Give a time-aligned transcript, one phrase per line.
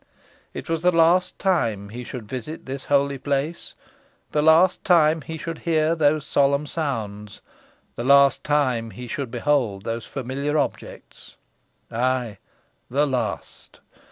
[0.55, 3.75] It was the last time he should visit this holy place
[4.31, 7.39] the last time he should hear those solemn sounds
[7.93, 11.35] the last time he should behold those familiar objects
[11.91, 12.39] ay,
[12.89, 13.79] the last!